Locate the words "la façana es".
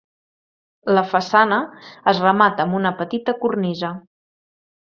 0.97-2.23